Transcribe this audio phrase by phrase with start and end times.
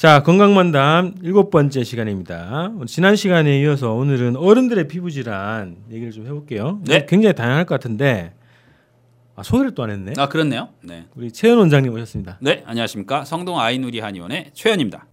[0.00, 2.72] 자 건강만담 일곱 번째 시간입니다.
[2.86, 6.80] 지난 시간에 이어서 오늘은 어른들의 피부 질환 얘기를 좀 해볼게요.
[6.86, 7.04] 네.
[7.04, 8.32] 굉장히 다양할 것 같은데
[9.36, 10.14] 아, 소개를 또 안 했네.
[10.16, 10.70] 아 그렇네요.
[10.82, 11.04] 네.
[11.14, 12.38] 우리 최현 원장님 오셨습니다.
[12.40, 15.06] 네 안녕하십니까 성동 아이누리 한의원의 최현입니다.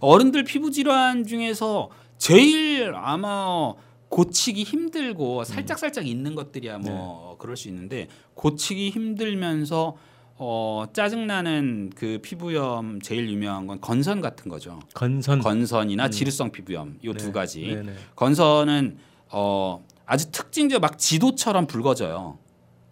[0.00, 3.74] 어른들 피부 질환 중에서 제일 아마
[4.08, 9.96] 고치기 힘들고 살짝 살짝 있는 것들이야 뭐 그럴 수 있는데 고치기 힘들면서
[10.40, 14.78] 어 짜증나는 그 피부염 제일 유명한 건 건선 같은 거죠.
[14.94, 15.40] 건선.
[15.40, 17.32] 건선이나 지루성 피부염 요두 네.
[17.32, 17.62] 가지.
[17.62, 17.92] 네네.
[18.14, 18.98] 건선은
[19.32, 22.38] 어 아주 특징적 막 지도처럼 붉어져요.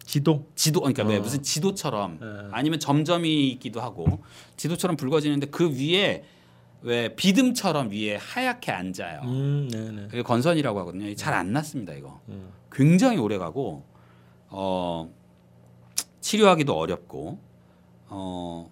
[0.03, 0.47] 지도.
[0.55, 1.21] 지도 그러니까 왜 어.
[1.21, 2.27] 무슨 지도처럼 네.
[2.51, 4.23] 아니면 점점이 있기도 하고
[4.57, 6.23] 지도처럼 붉어지는데 그 위에
[6.81, 9.21] 왜 비듬처럼 위에 하얗게 앉아요.
[9.23, 10.07] 음, 네네.
[10.09, 11.13] 그게 건선이라고 하거든요.
[11.15, 12.19] 잘 안 났습니다 이거.
[12.27, 12.49] 음.
[12.71, 13.85] 굉장히 오래 가고
[14.49, 15.11] 어
[16.27, 17.39] 치료하기도 어렵고
[18.07, 18.69] 어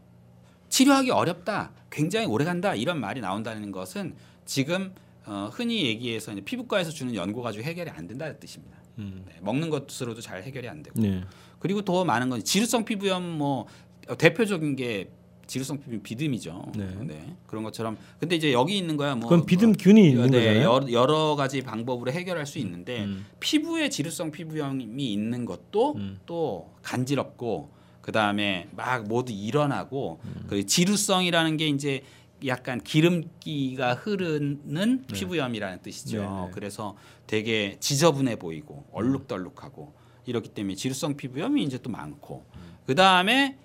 [0.68, 1.72] 치료하기 어렵다.
[1.90, 2.76] 굉장히 오래 간다.
[2.76, 4.94] 이런 말이 나온다는 것은 지금
[5.26, 8.78] 어, 흔히 얘기해서 피부과에서 주는 연고 가지고 해결이 안 된다는 뜻입니다.
[8.98, 9.24] 음.
[9.26, 11.24] 네, 먹는 것으로도 잘 해결이 안 되고 네.
[11.60, 13.68] 그리고 더 많은 건 지루성 피부염 뭐
[14.10, 15.10] 어, 대표적인 게
[15.48, 16.72] 지루성 피부 비듬이죠.
[16.76, 17.36] 네.
[17.48, 20.92] 그런 것처럼 근데 이제 여기 있는 거야 뭐 그건 비듬균이 뭐, 있는 네, 거잖아요.
[20.92, 23.26] 여러, 가지 방법으로 해결할 수 있는데 음.
[23.40, 26.20] 피부에 지루성 피부염이 있는 것도 음.
[26.26, 27.70] 또 간지럽고
[28.02, 30.46] 그 다음에 막 모두 일어나고 음.
[30.48, 32.04] 그 지루성이라는 게 이제
[32.46, 36.22] 약간 기름기가 흐르는 피부염이라는 뜻이죠.
[36.22, 36.52] 네, 네.
[36.54, 36.96] 그래서
[37.28, 39.94] 되게 지저분해 보이고 얼룩덜룩하고
[40.26, 42.46] 이렇기 때문에 지루성 피부염이 이제 또 많고
[42.86, 43.58] 그 다음에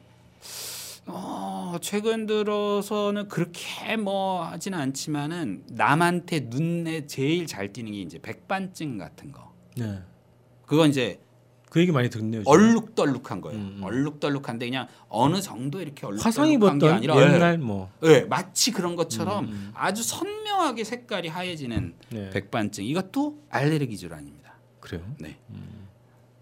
[1.13, 8.99] 어, 최근 들어서는 그렇게 뭐 하지는 않지만은 남한테 눈에 제일 잘 띄는 게 이제 백반증
[8.99, 9.53] 같은 거.
[9.77, 10.01] 네.
[10.67, 11.21] 그건 이제
[11.71, 12.43] 그 얘기 많이 듣네요.
[12.43, 12.53] 지금.
[12.53, 13.59] 얼룩덜룩한 거예요.
[13.59, 13.85] 음, 음.
[13.85, 17.91] 얼룩덜룩한데 그냥 어느 정도 이렇게 얼룩덜룩한 게 아니라 옛날 뭐.
[18.05, 19.71] 예, 예, 마치 그런 것처럼 음, 음.
[19.75, 22.31] 아주 선명하게 색깔이 하얘지는 네.
[22.31, 24.55] 백반증 이것도 알레르기 질환입니다.
[24.81, 25.03] 그래요.
[25.19, 25.39] 네.
[25.51, 25.87] 음.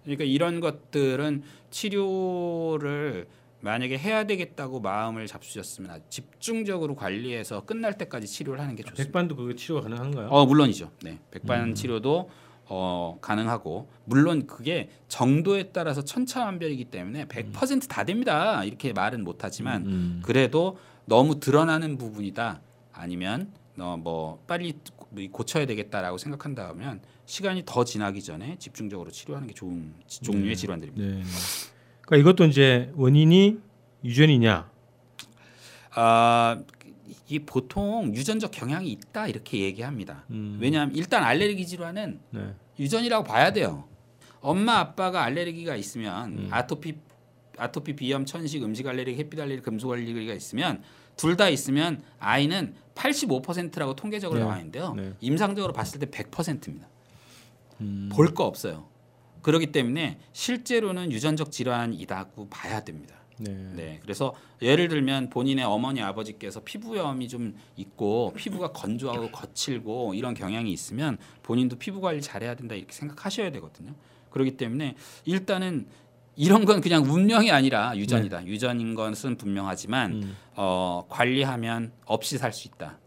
[0.02, 3.28] 그러니까 이런 것들은 치료를
[3.60, 9.04] 만약에 해야 되겠다고 마음을 잡수셨으면 집중적으로 관리해서 끝날 때까지 치료를 하는 게 좋습니다.
[9.04, 10.28] 백반도 그 치료가 가능한가요?
[10.28, 10.90] 어 물론이죠.
[11.02, 11.74] 네, 백반 음.
[11.74, 12.30] 치료도
[12.70, 18.62] 어 가능하고 물론 그게 정도에 따라서 천차만별이기 때문에 100%다 됩니다.
[18.64, 20.22] 이렇게 말은 못하지만 음.
[20.24, 22.60] 그래도 너무 드러나는 부분이다
[22.92, 24.74] 아니면 어 뭐 빨리
[25.32, 30.54] 고쳐야 되겠다라고 생각한다면 시간이 더 지나기 전에 집중적으로 치료하는 게 좋은 지- 종류의 네.
[30.54, 31.06] 질환들입니다.
[31.16, 31.22] 네.
[32.08, 33.58] 그러니까 이것도 이제 원인이
[34.02, 34.70] 유전이냐?
[35.94, 36.58] 아
[37.26, 40.24] 이게 보통 유전적 경향이 있다 이렇게 얘기합니다.
[40.30, 40.56] 음.
[40.60, 42.54] 왜냐하면 일단 알레르기 질환은 네.
[42.78, 43.84] 유전이라고 봐야 돼요.
[44.40, 46.48] 엄마 아빠가 알레르기가 있으면 음.
[46.50, 46.96] 아토피
[47.58, 50.82] 아토피 비염 천식 음식 알레르기 햇빛 알레르기 금속 알레르기가 있으면
[51.16, 54.44] 둘 다 있으면 아이는 85%라고 통계적으로 네.
[54.46, 54.94] 나와 있는데요.
[54.94, 55.12] 네.
[55.20, 56.88] 임상적으로 봤을 때 100%입니다.
[57.82, 58.08] 음.
[58.10, 58.86] 볼거 없어요.
[59.42, 63.14] 그렇기 때문에 실제로는 유전적 질환이라고 봐야 됩니다.
[63.40, 63.52] 네.
[63.74, 70.72] 네, 그래서 예를 들면 본인의 어머니 아버지께서 피부염이 좀 있고 피부가 건조하고 거칠고 이런 경향이
[70.72, 73.94] 있으면 본인도 피부 관리 잘해야 된다 이렇게 생각하셔야 되거든요.
[74.30, 75.86] 그렇기 때문에 일단은
[76.34, 78.46] 이런 건 그냥 운명이 아니라 유전이다.
[78.46, 80.36] 유전인 것은 분명하지만 음.
[80.54, 82.98] 어, 관리하면 없이 살 수 있다.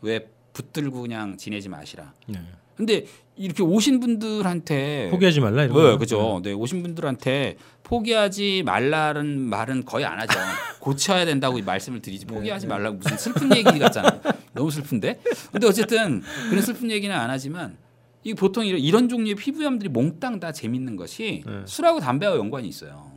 [0.00, 2.12] 왜 붙들고 그냥 지내지 마시라.
[2.26, 2.40] 네.
[2.78, 5.98] 근데 이렇게 오신 분들한테 포기하지 말라 이런 네, 거.
[5.98, 6.40] 그죠.
[6.44, 10.38] 네, 오신 분들한테 포기하지 말라는 말은 거의 안 하죠.
[10.78, 14.20] 고쳐야 된다고 말씀을 드리지 네, 포기하지 말라고 무슨 슬픈 얘기 같잖아요.
[14.52, 15.20] 너무 슬픈데.
[15.50, 17.76] 근데 어쨌든 그런 슬픈 얘기는 안 하지만
[18.22, 21.62] 이 보통 이런, 이런 종류의 피부염들이 몽땅 다 재밌는 것이 네.
[21.64, 23.10] 술하고 담배와 연관이 있어요.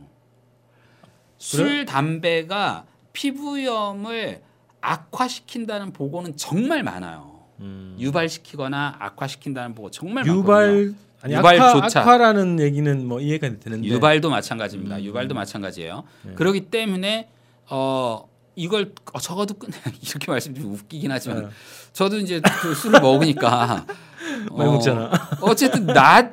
[1.38, 4.42] 술, 담배가 피부염을
[4.80, 7.31] 악화시킨다는 보고는 정말 많아요.
[7.62, 7.96] 음.
[7.98, 10.42] 유발시키거나 악화시킨다는 보고 정말 많거든요.
[10.42, 12.00] 유발 아니 유발조차.
[12.00, 14.96] 악화, 악화 라는 얘기는 뭐 이해가 되는데 유발도 마찬가지입니다.
[14.96, 15.02] 음.
[15.02, 16.04] 유발도 마찬가지예요.
[16.22, 16.34] 네.
[16.34, 17.28] 그렇기 때문에
[17.70, 19.70] 어 이걸 어, 적어도 끝
[20.02, 21.48] 이렇게 말씀드리면 웃기긴 하지만 네.
[21.92, 23.86] 저도 이제 그 술을 먹으니까
[24.50, 25.10] 많이 먹잖아.
[25.40, 26.30] 어쨌든 나나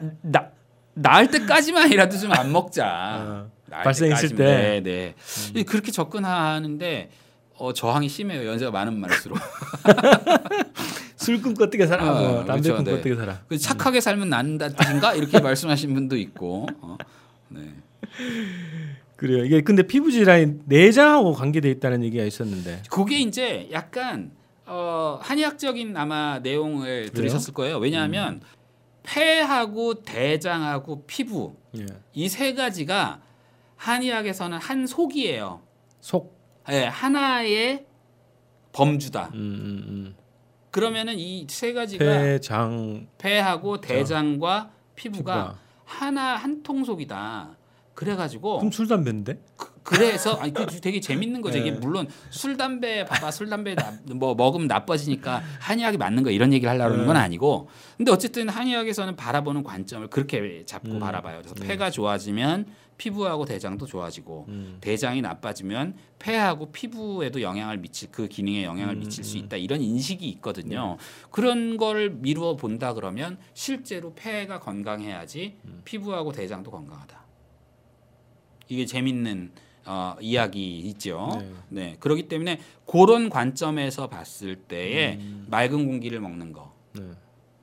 [0.96, 3.46] 나을 때까지만이라도 좀 안 먹자.
[3.46, 4.58] 어, 발생했을 때까지만.
[4.58, 4.82] 때.
[4.84, 5.16] 네,
[5.54, 5.64] 네.
[5.64, 7.10] 그렇게 접근하는데
[7.58, 8.48] 어, 저항이 심해요.
[8.50, 9.38] 연세가 많으면 많을수록.
[11.20, 12.10] 술 끊고 어떻게 살아?
[12.10, 12.76] 어, 뭐, 담배 그렇죠.
[12.78, 12.98] 끊고 네.
[12.98, 13.42] 어떻게 살아?
[13.50, 16.66] 그 착하게 살면 낫는다 뜻인가 이렇게 말씀하신 분도 있고.
[16.80, 16.98] 어,
[17.50, 17.74] 네.
[19.18, 19.44] 그래요.
[19.44, 22.84] 이게 근데 피부 질환이 내장하고 관계돼 있다는 얘기가 있었는데.
[22.90, 24.32] 그게 이제 약간
[24.66, 27.80] 어, 한의학적인 아마 내용을 들으셨을 거예요.
[27.80, 28.40] 왜냐하면
[29.04, 31.86] 폐하고 대장하고 피부 예.
[32.14, 33.20] 이세 가지가
[33.76, 35.60] 한의학에서는 한 속이에요.
[36.00, 36.40] 속.
[36.70, 37.86] 예, 하나의
[38.72, 39.32] 범주다.
[39.34, 40.16] 음, 음, 음.
[40.72, 45.60] 그러면은 이 세 가지가 폐, 장, 폐하고 대장과 피부가 피부가.
[45.86, 47.58] 하나 한 통속이다.
[47.96, 49.42] 그래가지고 그럼 술 담배인데?
[49.58, 51.58] 그, 래서 아니 그 되게 재밌는 거죠.
[51.58, 51.78] 이게 네.
[51.80, 56.70] 물론 술 담배 봐봐 술 담배 나- 뭐 먹으면 나빠지니까 한의학이 맞는 거 이런 얘기를
[56.70, 57.20] 하려는 건 네.
[57.22, 61.00] 아니고 근데 어쨌든 한의학에서는 바라보는 관점을 그렇게 잡고 음.
[61.00, 61.40] 바라봐요.
[61.42, 64.78] 그래서 폐가 좋아지면 피부하고 대장도 좋아지고 음.
[64.82, 69.46] 대장이 나빠지면 폐하고 피부에도 영향을 미칠 그 기능에 영향을 음, 미칠 수 음.
[69.46, 70.98] 있다 이런 인식이 있거든요.
[71.32, 75.82] 그런 거를 미루어 본다 그러면 실제로 폐가 건강해야지 음.
[75.86, 77.20] 피부하고 대장도 건강하다.
[78.68, 79.52] 이게 재밌는
[79.92, 81.30] 어, 이야기 있죠.
[81.40, 81.54] 네.
[81.70, 81.96] 네.
[82.00, 85.48] 그렇기 때문에 그런 관점에서 봤을 때에 음.
[85.50, 87.02] 맑은 공기를 먹는 거, 네.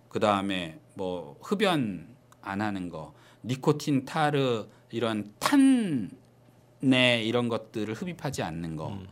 [0.09, 2.09] 그 다음에 뭐 흡연
[2.43, 3.15] 안 하는 거,
[3.45, 9.07] 니코틴, 타르 이런 탄내 이런 것들을 흡입하지 않는 거, 음.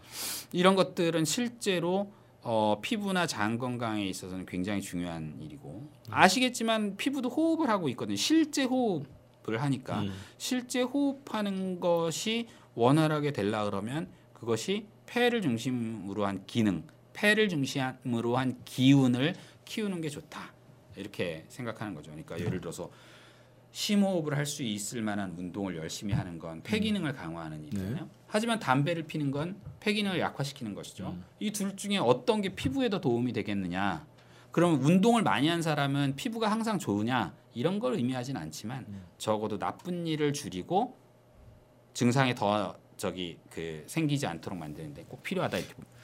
[0.51, 2.11] 이런 것들은 실제로
[2.43, 8.17] 어, 피부나 장 건강에 있어서는 굉장히 중요한 일이고 아시겠지만 피부도 호흡을 하고 있거든요.
[8.17, 10.13] 실제 호흡을 하니까 음.
[10.37, 19.35] 실제 호흡하는 것이 원활하게 되려 그러면 그것이 폐를 중심으로 한 기능, 폐를 중심으로 한 기운을
[19.65, 20.53] 키우는 게 좋다.
[20.97, 22.11] 이렇게 생각하는 거죠.
[22.11, 22.91] 그러니까 예를 들어서
[23.73, 28.09] 심호흡을 할 수 있을 만한 운동을 열심히 하는 건 폐 기능을 강화하는 일이잖아요.
[28.29, 31.17] 하지만 담배를 피는 건 폐 기능을 약화시키는 것이죠.
[31.41, 34.07] 이둘 중에 어떤 게 피부에 더 도움이 되겠느냐?
[34.53, 37.35] 그럼 운동을 많이 한 사람은 피부가 항상 좋으냐?
[37.55, 38.87] 이런 걸 의미하진 않지만
[39.19, 40.97] 적어도 나쁜 일을 줄이고
[41.95, 45.95] 증상이 더 저기 그 생기지 않도록 만드는데 꼭 필요하다 이렇게 봅니다.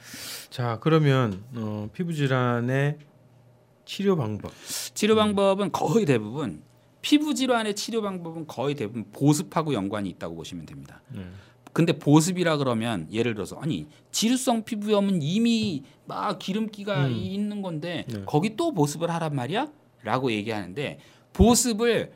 [0.49, 2.97] 자, 그러면 어, 피부 질환의
[3.85, 4.51] 치료 방법.
[4.93, 6.63] 치료 방법은 거의 대부분
[7.01, 11.01] 피부 질환의 치료 방법은 거의 대부분 보습하고 연관이 있다고 보시면 됩니다.
[11.09, 11.25] 네.
[11.73, 17.11] 근데 보습이라 그러면 예를 들어서 아니 지루성 피부염은 이미 막 기름기가 음.
[17.11, 18.23] 있는 건데 네.
[18.25, 19.67] 거기 또 보습을 하란 말이야?
[20.03, 20.99] 라고 얘기하는데
[21.33, 22.11] 보습을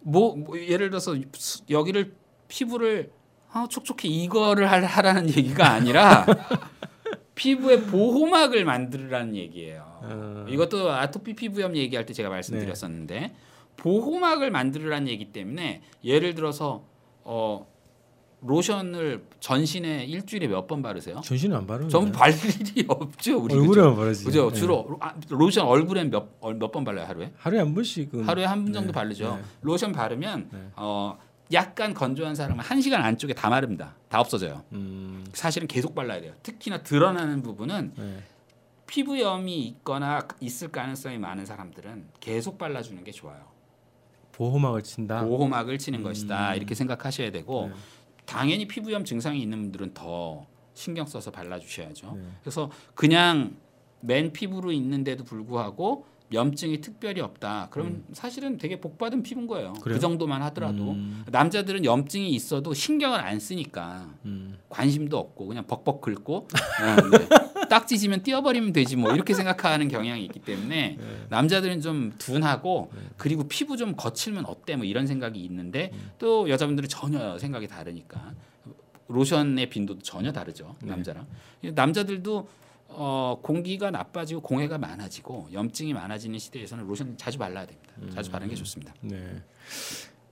[0.00, 2.14] 뭐, 뭐 예를 들어서 수- 여기를
[2.48, 3.10] 피부를
[3.52, 6.26] 아, 촉촉해 이거를 할- 하라는 얘기가 아니라
[7.34, 9.84] 피부에 보호막을 만들라는 얘기예요.
[10.02, 10.46] 어.
[10.48, 13.34] 이것도 아토피 피부염 얘기할 때 제가 말씀드렸었는데
[13.76, 16.84] 보호막을 만들라는 얘기 때문에 예를 들어서
[17.24, 17.66] 어
[18.42, 21.20] 로션을 전신에 일주일에 몇 번 바르세요?
[21.22, 23.38] 전신은 안 바르는 전 바를 일이 없죠.
[23.38, 23.60] 우리 그죠?
[23.62, 24.24] 얼굴에만 바르지.
[24.24, 24.50] 그죠?
[24.50, 24.56] 네.
[24.58, 27.32] 주로 로- 아, 로션 얼굴에 몇몇 번 발라요 하루에?
[27.36, 28.92] 하루에 한 번씩은 하루에 한 번 정도 네.
[28.92, 29.36] 바르죠.
[29.36, 29.42] 네.
[29.62, 30.58] 로션 바르면 네.
[30.76, 31.18] 어
[31.52, 33.94] 약간 건조한 사람은 한 시간 안쪽에 다 마릅니다.
[34.08, 34.64] 다 없어져요.
[34.72, 35.24] 음.
[35.32, 36.34] 사실은 계속 발라야 돼요.
[36.42, 38.22] 특히나 드러나는 부분은 네.
[38.86, 43.44] 피부염이 있거나 있을 가능성이 많은 사람들은 계속 발라주는 게 좋아요.
[44.32, 45.24] 보호막을 친다.
[45.24, 46.56] 보호막을 치는 것이다 음.
[46.56, 47.74] 이렇게 생각하셔야 되고 네.
[48.26, 52.12] 당연히 피부염 증상이 있는 분들은 더 신경 써서 발라주셔야죠.
[52.16, 52.22] 네.
[52.42, 53.56] 그래서 그냥
[54.00, 57.68] 맨 피부로 있는데도 불구하고 염증이 특별히 없다.
[57.70, 59.68] 그럼 사실은 되게 복받은 피부인 거예요.
[59.70, 59.80] 음.
[59.80, 59.96] 그래요?
[59.96, 61.24] 그 정도만 하더라도 음.
[61.30, 64.58] 남자들은 염증이 있어도 신경을 안 쓰니까 음.
[64.68, 67.28] 관심도 없고 그냥 벅벅 긁고 어, 네.
[67.68, 71.26] 딱 찢으면 띄어버리면 되지 뭐 이렇게 생각하는 경향이 있기 때문에 네.
[71.28, 77.38] 남자들은 좀 둔하고 그리고 피부 좀 거칠면 어때 뭐 이런 생각이 있는데 또 여자분들은 전혀
[77.38, 78.34] 생각이 다르니까
[79.08, 80.90] 로션의 빈도도 전혀 다르죠 네.
[80.90, 81.26] 남자랑
[81.62, 82.48] 남자들도
[82.88, 88.56] 어, 공기가 나빠지고 공해가 많아지고 염증이 많아지는 시대에서는 로션 자주 발라야 됩니다 자주 바르는 게
[88.56, 89.42] 좋습니다 네.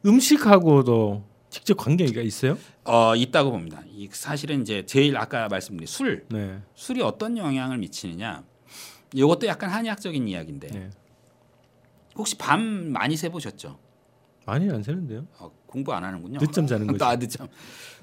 [0.06, 2.58] 음식하고도 직접 관계가 있어요?
[2.84, 6.60] 어, 있다고 봅니다 이 사실은 이제 제일 아까 말씀드린 술 네.
[6.74, 8.44] 술이 어떤 영향을 미치느냐
[9.12, 10.90] 이것도 약간 한의학적인 이야기인데 네.
[12.16, 13.78] 혹시 밤 많이 새 보셨죠?
[14.46, 15.26] 많이 안 새는데요.
[15.38, 16.38] 어, 공부 안 하는군요.
[16.38, 17.04] 늦잠 자는 거죠.
[17.04, 17.48] 아, 늦잠.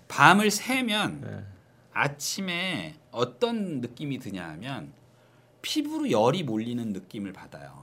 [0.08, 1.44] 밤을 새면 네.
[1.94, 4.94] 아침에 어떤 느낌이 드냐면
[5.62, 7.82] 피부로 열이 몰리는 느낌을 받아요.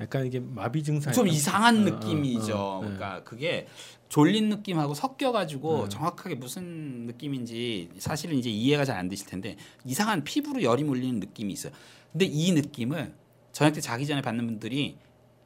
[0.00, 1.12] 약간 이게 마비 증상.
[1.12, 2.56] 좀 이상한 어, 느낌이죠.
[2.56, 2.86] 어, 어, 네.
[2.86, 3.66] 그러니까 그게
[4.08, 5.88] 졸린 느낌하고 섞여가지고 네.
[5.90, 11.52] 정확하게 무슨 느낌인지 사실은 이제 이해가 잘 안 되실 텐데 이상한 피부로 열이 몰리는 느낌이
[11.52, 11.72] 있어요.
[12.12, 13.14] 근데 이 느낌을
[13.52, 14.96] 저한테 자기 전에 받는 분들이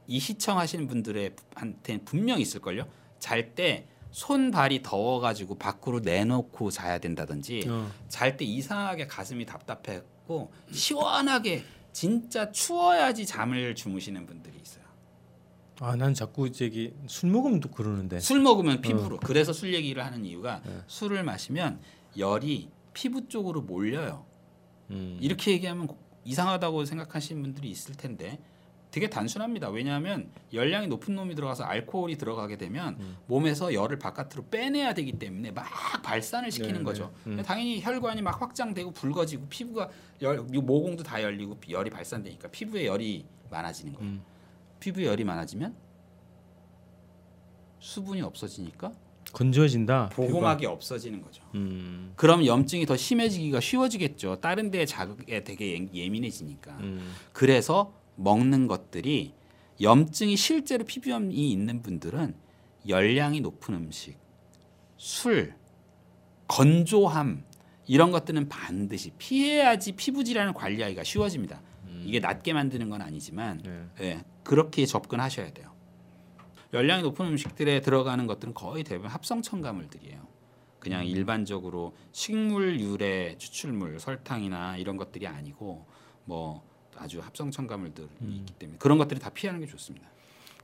[0.07, 2.87] 이 시청하시는 분들의 한테 분명 있을걸요.
[3.19, 7.90] 잘 때 손 발이 더워가지고 밖으로 내놓고 자야 된다든지 어.
[8.06, 14.85] 잘때 이상하게 가슴이 답답했고 시원하게 진짜 추워야지 잠을 주무시는 분들이 있어요.
[15.80, 18.21] 아, 난 자꾸 저기 술 먹으면 또 그러는데.
[18.21, 19.16] 술 먹으면 피부로.
[19.18, 20.80] 그래서 술 얘기를 하는 이유가 네.
[20.87, 21.80] 술을 마시면
[22.16, 24.25] 열이 피부 쪽으로 몰려요.
[24.90, 25.18] 음.
[25.21, 25.88] 이렇게 얘기하면
[26.23, 28.38] 이상하다고 생각하시는 분들이 있을 텐데
[28.94, 29.70] 되게 단순합니다.
[29.70, 32.96] 왜냐하면 열량이 높은 놈이 들어가서 알코올이 들어가게 되면
[33.26, 35.64] 몸에서 열을 바깥으로 빼내야 되기 때문에 막
[36.04, 36.84] 발산을 시키는 네, 네.
[36.84, 37.12] 거죠.
[37.26, 37.42] 음.
[37.44, 39.90] 당연히 혈관이 막 확장되고 붉어지고 피부가
[40.22, 44.08] 열 모공도 다 열리고 열이 발산되니까 피부에 열이 많아지는 거예요.
[44.12, 44.22] 음.
[44.78, 45.74] 피부에 열이 많아지면
[47.80, 48.92] 수분이 없어지니까
[49.32, 50.10] 건조해진다.
[50.10, 51.42] 보호막이 없어지는 거죠.
[51.50, 51.58] 피부가.
[51.58, 52.12] 음.
[52.14, 54.36] 그럼 염증이 더 심해지기가 쉬워지겠죠.
[54.40, 56.76] 다른 데 자극에 되게 예- 예민해지니까.
[56.78, 57.12] 음.
[57.32, 59.35] 그래서 먹는 것들이
[59.80, 62.35] 염증이 실제로 피부염이 있는 분들은
[62.87, 64.16] 열량이 높은 음식,
[64.97, 65.54] 술,
[66.47, 67.44] 건조함
[67.87, 71.61] 이런 것들은 반드시 피해야지 피부 질환을 관리하기가 쉬워집니다.
[72.04, 73.88] 이게 낫게 만드는 건 아니지만 네.
[74.00, 75.73] 예, 그렇게 접근하셔야 돼요.
[76.73, 80.26] 열량이 높은 음식들에 들어가는 것들은 거의 대부분 합성 첨가물들이에요.
[80.78, 85.87] 그냥 일반적으로 식물 유래 추출물, 설탕이나 이런 것들이 아니고
[86.25, 86.62] 뭐
[86.98, 90.08] 아주 합성 첨가물들이 있기 때문에 그런 것들이 다 피하는 게 좋습니다.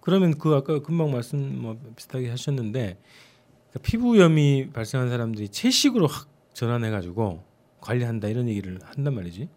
[0.01, 2.99] 그러면 그 아까 금방 말씀 뭐 비슷하게 하셨는데
[3.71, 7.43] 그러니까 피부염이 발생한 사람들이 채식으로 확 전환해 가지고
[7.81, 9.49] 관리한다 이런 얘기를 한단 말이지.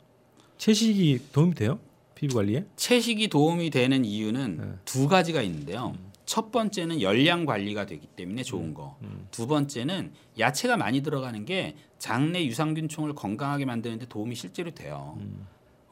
[0.58, 1.80] 채식이 도움이 돼요?
[2.16, 2.66] 피부 관리에?
[2.76, 4.74] 채식이 도움이 되는 이유는 네.
[4.86, 5.96] 두 가지가 있는데요.
[6.26, 8.98] 첫 번째는 열량 관리가 되기 때문에 좋은 거.
[9.32, 15.18] 두 번째는 야채가 많이 들어가는 게 장내 유산균총을 건강하게 만드는데 도움이 실제로 돼요.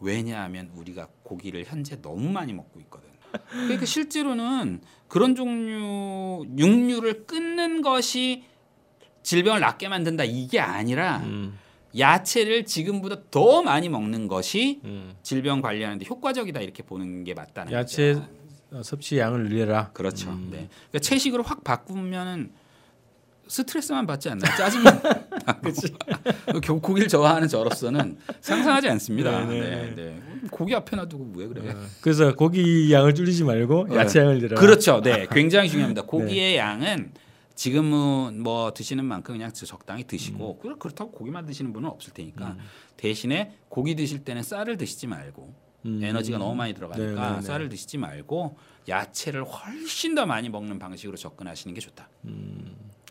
[0.01, 3.09] 왜냐하면 우리가 고기를 현재 너무 많이 먹고 있거든.
[3.49, 8.43] 그러니까 실제로는 그런 종류 육류를 끊는 것이
[9.23, 11.57] 질병을 낫게 만든다 이게 아니라 음.
[11.97, 15.13] 야채를 지금보다 더 많이 먹는 것이 음.
[15.21, 18.27] 질병 관리하는데 효과적이다 이렇게 보는 게 맞다는 야채 거죠.
[18.71, 19.91] 어, 섭취 양을 늘려라.
[19.91, 20.29] 그렇죠.
[20.31, 20.49] 음.
[20.51, 20.69] 네.
[20.89, 22.51] 그러니까 채식으로 확 바꾸면은
[23.61, 24.49] 스트레스만 받지 않나요?
[24.55, 25.01] 짜증만
[25.61, 25.93] 그렇지.
[26.81, 29.45] 고기를 좋아하는 저로서는 상상하지 않습니다.
[29.45, 29.95] 네, 네, 네.
[29.95, 30.21] 네.
[30.49, 31.69] 고기 앞에 놔두고 왜 그래?
[31.69, 33.95] 어, 그래서 고기 양을 줄이지 말고 네.
[33.97, 34.59] 야채 양을 늘려라.
[34.61, 35.01] 그렇죠.
[35.01, 36.03] 네, 굉장히 중요합니다.
[36.03, 37.11] 고기의 양은
[37.55, 42.55] 지금은 뭐 드시는 만큼 그냥 적당히 드시고 그렇- 그렇다고 고기만 드시는 분은 없을 테니까
[42.95, 45.53] 대신에 고기 드실 때는 쌀을 드시지 말고
[45.87, 45.99] 음.
[46.01, 47.41] 에너지가 너무 많이 들어가니까 네, 네, 네.
[47.41, 52.07] 쌀을 드시지 말고 야채를 훨씬 더 많이 먹는 방식으로 접근하시는 게 좋다.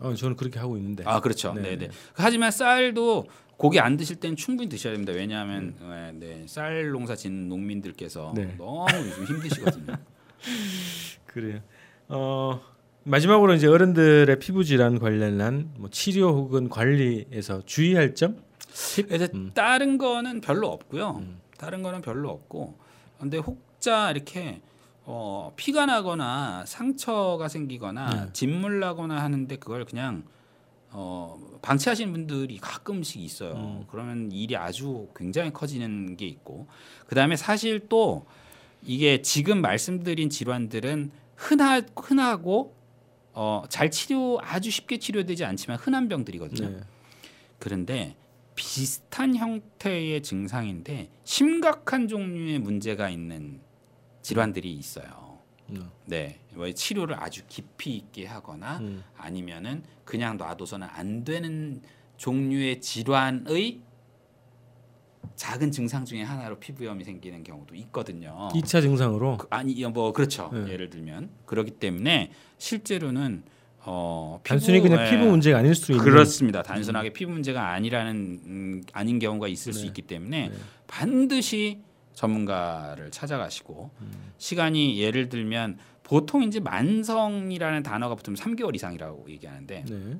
[0.01, 1.05] 어, 저는 그렇게 하고 있는데.
[1.07, 1.53] 아 그렇죠.
[1.53, 1.89] 네, 네, 네.
[1.89, 1.91] 네.
[2.15, 3.27] 하지만 쌀도
[3.57, 5.13] 고기 안 드실 때는 충분히 드셔야 됩니다.
[5.13, 8.55] 왜냐하면 네, 네, 쌀 농사 짓는 농민들께서 네.
[8.57, 9.93] 너무 요즘 힘드시거든요.
[11.27, 11.61] 그래요.
[12.09, 12.61] 어,
[13.05, 18.43] 마지막으로 이제 어른들의 피부 질환 관련한 뭐 치료 혹은 관리에서 주의할 점?
[19.07, 19.51] 그래서 음.
[19.53, 21.23] 다른 거는 별로 없고요.
[21.59, 22.79] 다른 거는 별로 없고.
[23.19, 24.61] 근데 혹자 이렇게
[25.13, 28.33] 어, 피가 나거나 상처가 생기거나 네.
[28.33, 30.23] 진물 나거나 하는데 그걸 그냥
[30.93, 33.55] 어, 방치하시는 분들이 가끔씩 있어요.
[33.55, 33.85] 음.
[33.91, 36.69] 그러면 일이 아주 굉장히 커지는 게 있고
[37.09, 38.25] 그 다음에 사실 또
[38.83, 42.77] 이게 지금 말씀드린 질환들은 흔하, 흔하고
[43.33, 46.69] 어, 잘 치료 아주 쉽게 치료되지 않지만 흔한 병들이거든요.
[46.69, 46.81] 네.
[47.59, 48.15] 그런데
[48.55, 53.61] 비슷한 형태의 증상인데 심각한 종류의 문제가 있는
[54.23, 55.39] 질환들이 있어요.
[55.71, 55.89] 음.
[56.07, 59.03] 네, 왜 치료를 아주 깊이 있게 하거나 음.
[59.17, 61.81] 아니면은 그냥 놔둬서는 안 되는
[62.17, 63.81] 종류의 질환의
[65.37, 68.49] 작은 증상 중에 하나로 피부염이 생기는 경우도 있거든요.
[68.53, 70.51] 2차 증상으로 그- 아니 뭐 그렇죠.
[70.53, 70.73] 네.
[70.73, 73.45] 예를 들면 그렇기 때문에 실제로는
[73.83, 75.11] 어 단순히 그냥 예.
[75.11, 76.63] 피부 문제가 아닐 수 있는 그렇습니다.
[76.63, 79.87] 단순하게 피부 문제가 아니라는 음, 아닌 경우가 있을 수 네.
[79.87, 80.55] 있기 때문에 네.
[80.87, 81.81] 반드시
[82.21, 84.33] 전문가를 찾아가시고 음.
[84.37, 90.19] 시간이 예를 들면 보통 이제 만성이라는 단어가 붙으면 3개월 이상이라고 얘기하는데 네.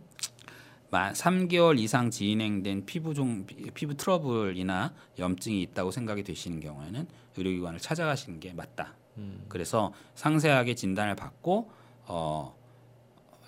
[0.91, 8.41] 만 3개월 이상 진행된 피부 종 피부 트러블이나 염증이 있다고 생각이 되시는 경우에는 의료기관을 찾아가시는
[8.41, 8.95] 게 맞다.
[9.19, 9.45] 음.
[9.49, 11.71] 그래서 상세하게 진단을 받고
[12.07, 12.57] 어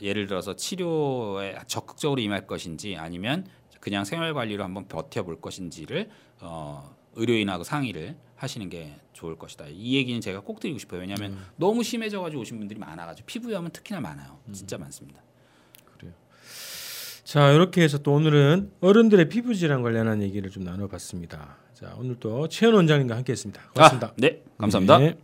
[0.02, 3.46] 예를 들어서 치료에 적극적으로 임할 것인지 아니면
[3.80, 9.66] 그냥 생활 관리로 한번 버텨볼 것인지를 어 의료인하고 상의를 하시는 게 좋을 것이다.
[9.70, 11.00] 이 얘기는 제가 꼭 드리고 싶어요.
[11.00, 14.38] 왜냐하면 너무 심해져가지고 오신 분들이 많아가지고 피부염은 특히나 많아요.
[14.52, 15.22] 진짜 많습니다.
[17.24, 21.56] 자 이렇게 해서 또 오늘은 어른들의 피부 질환 관련한 얘기를 좀 나눠봤습니다.
[21.72, 23.70] 자 오늘 또 최현 원장님과 함께했습니다.
[23.74, 24.08] 고맙습니다.
[24.08, 24.98] 아, 네, 감사합니다.
[24.98, 25.16] 네.